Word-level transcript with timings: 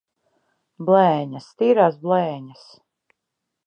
Blēņas! 0.87 1.51
Tīrās 1.61 2.03
blēņas! 2.09 2.69